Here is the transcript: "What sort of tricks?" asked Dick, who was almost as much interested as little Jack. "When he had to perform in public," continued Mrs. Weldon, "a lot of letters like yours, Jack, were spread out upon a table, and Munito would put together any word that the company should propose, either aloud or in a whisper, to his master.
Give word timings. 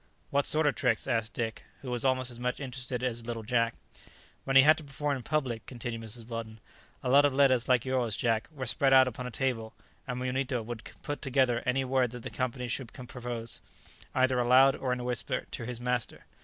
"What 0.31 0.47
sort 0.47 0.65
of 0.65 0.73
tricks?" 0.73 1.05
asked 1.05 1.33
Dick, 1.35 1.63
who 1.83 1.91
was 1.91 2.03
almost 2.03 2.31
as 2.31 2.39
much 2.39 2.59
interested 2.59 3.03
as 3.03 3.27
little 3.27 3.43
Jack. 3.43 3.75
"When 4.45 4.55
he 4.55 4.63
had 4.63 4.75
to 4.77 4.83
perform 4.83 5.17
in 5.17 5.21
public," 5.21 5.67
continued 5.67 6.01
Mrs. 6.01 6.27
Weldon, 6.27 6.59
"a 7.03 7.09
lot 7.11 7.23
of 7.23 7.35
letters 7.35 7.69
like 7.69 7.85
yours, 7.85 8.17
Jack, 8.17 8.47
were 8.51 8.65
spread 8.65 8.93
out 8.93 9.07
upon 9.07 9.27
a 9.27 9.29
table, 9.29 9.75
and 10.07 10.19
Munito 10.19 10.63
would 10.65 10.89
put 11.03 11.21
together 11.21 11.61
any 11.67 11.85
word 11.85 12.09
that 12.13 12.23
the 12.23 12.31
company 12.31 12.67
should 12.67 12.91
propose, 12.91 13.61
either 14.15 14.39
aloud 14.39 14.75
or 14.75 14.91
in 14.91 14.99
a 14.99 15.03
whisper, 15.03 15.45
to 15.51 15.67
his 15.67 15.79
master. 15.79 16.25